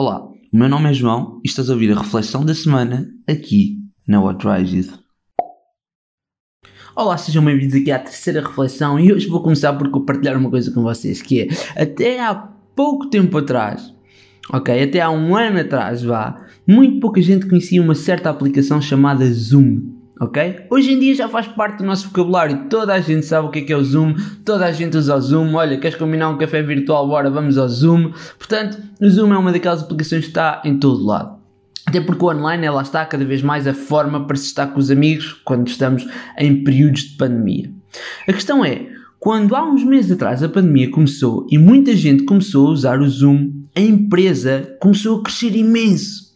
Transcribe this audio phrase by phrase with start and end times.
[0.00, 3.78] Olá, o meu nome é João e estás a ouvir a reflexão da semana aqui
[4.06, 4.96] na What Rises.
[6.94, 10.70] Olá, sejam bem-vindos aqui à terceira reflexão e hoje vou começar por partilhar uma coisa
[10.70, 13.92] com vocês que é até há pouco tempo atrás,
[14.52, 19.28] ok, até há um ano atrás vá, muito pouca gente conhecia uma certa aplicação chamada
[19.32, 20.66] Zoom ok?
[20.70, 23.60] Hoje em dia já faz parte do nosso vocabulário, toda a gente sabe o que
[23.60, 24.14] é, que é o Zoom,
[24.44, 27.68] toda a gente usa o Zoom, olha, queres combinar um café virtual, bora, vamos ao
[27.68, 28.12] Zoom.
[28.38, 31.38] Portanto, o Zoom é uma daquelas aplicações que está em todo lado.
[31.86, 34.78] Até porque o online, ela está cada vez mais a forma para se estar com
[34.78, 36.06] os amigos quando estamos
[36.38, 37.72] em períodos de pandemia.
[38.26, 38.88] A questão é,
[39.18, 43.08] quando há uns meses atrás a pandemia começou e muita gente começou a usar o
[43.08, 46.27] Zoom, a empresa começou a crescer imenso.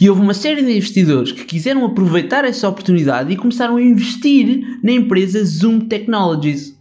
[0.00, 4.78] E houve uma série de investidores que quiseram aproveitar essa oportunidade e começaram a investir
[4.82, 6.80] na empresa Zoom Technologies.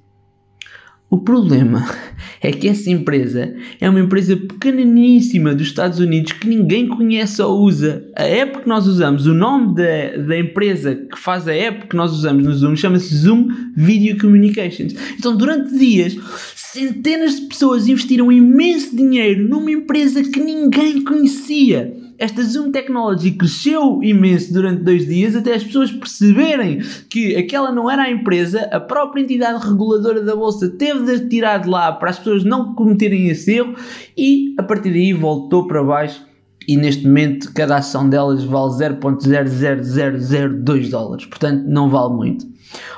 [1.10, 1.90] O problema
[2.40, 7.62] é que essa empresa é uma empresa pequeniníssima dos Estados Unidos que ninguém conhece ou
[7.62, 8.06] usa.
[8.16, 11.96] A app que nós usamos, o nome da, da empresa que faz a app que
[11.96, 14.94] nós usamos no Zoom chama-se Zoom Video Communications.
[15.18, 16.16] Então, durante dias,
[16.56, 24.04] centenas de pessoas investiram imenso dinheiro numa empresa que ninguém conhecia esta Zoom Technology cresceu
[24.04, 28.80] imenso durante dois dias até as pessoas perceberem que aquela não era a empresa, a
[28.80, 33.30] própria entidade reguladora da bolsa teve de tirar de lá para as pessoas não cometerem
[33.30, 33.74] esse erro
[34.18, 36.28] e a partir daí voltou para baixo
[36.68, 42.46] e neste momento cada ação delas vale 0.00002 dólares, portanto não vale muito.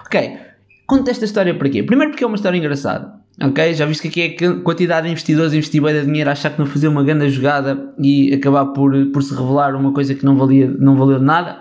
[0.03, 0.35] Ok,
[0.87, 1.83] conto esta história para quê?
[1.83, 3.20] Primeiro porque é uma história engraçada.
[3.41, 3.73] Ok?
[3.73, 6.59] Já viste que aqui é a quantidade de investidores investir bem de dinheiro, achar que
[6.59, 10.37] não fazer uma grande jogada e acabar por, por se revelar uma coisa que não,
[10.37, 11.59] valia, não valeu nada.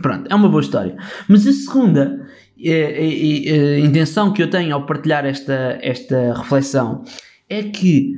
[0.00, 0.96] Pronto, é uma boa história.
[1.28, 2.26] Mas a segunda
[2.66, 7.04] a, a, a intenção que eu tenho ao partilhar esta, esta reflexão
[7.48, 8.14] é que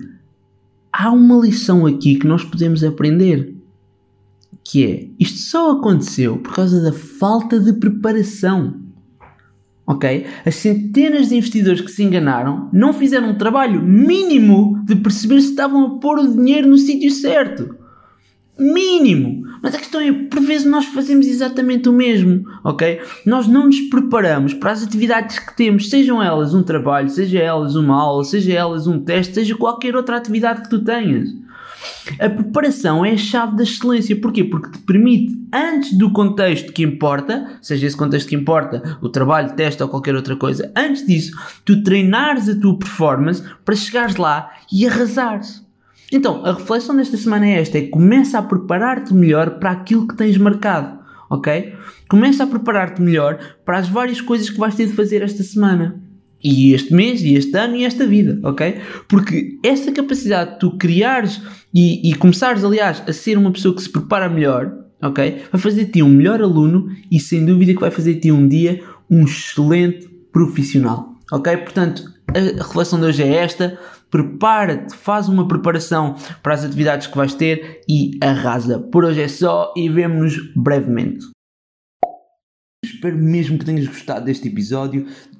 [0.92, 3.54] há uma lição aqui que nós podemos aprender.
[4.62, 8.78] Que é, isto só aconteceu por causa da falta de preparação
[9.90, 10.24] ok?
[10.46, 15.50] As centenas de investidores que se enganaram não fizeram um trabalho mínimo de perceber se
[15.50, 17.74] estavam a pôr o dinheiro no sítio certo.
[18.56, 19.42] Mínimo!
[19.62, 23.00] Mas a questão é, por vezes nós fazemos exatamente o mesmo, ok?
[23.26, 27.74] Nós não nos preparamos para as atividades que temos, sejam elas um trabalho, seja elas
[27.74, 31.30] uma aula, seja elas um teste, seja qualquer outra atividade que tu tenhas.
[32.18, 34.16] A preparação é a chave da excelência.
[34.16, 34.44] Porquê?
[34.44, 39.54] Porque te permite, antes do contexto que importa, seja esse contexto que importa, o trabalho,
[39.54, 44.50] teste ou qualquer outra coisa, antes disso, tu treinares a tua performance para chegares lá
[44.72, 45.64] e arrasares.
[46.12, 50.16] Então, a reflexão desta semana é esta: é começa a preparar-te melhor para aquilo que
[50.16, 51.74] tens marcado, ok?
[52.08, 56.09] Começa a preparar-te melhor para as várias coisas que vais ter de fazer esta semana
[56.42, 58.80] e este mês, e este ano, e esta vida, ok?
[59.08, 61.40] Porque essa capacidade de tu criares
[61.72, 65.42] e, e começares, aliás, a ser uma pessoa que se prepara melhor, ok?
[65.52, 68.32] Vai fazer de ti um melhor aluno e sem dúvida que vai fazer de ti
[68.32, 71.56] um dia um excelente profissional, ok?
[71.58, 73.78] Portanto, a reflexão de hoje é esta.
[74.10, 78.78] Prepara-te, faz uma preparação para as atividades que vais ter e arrasa.
[78.78, 81.26] Por hoje é só e vemo-nos brevemente.
[82.84, 85.06] Espero mesmo que tenhas gostado deste episódio.